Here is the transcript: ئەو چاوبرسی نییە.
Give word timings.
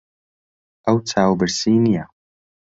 ئەو 0.85 0.97
چاوبرسی 1.09 1.75
نییە. 1.85 2.05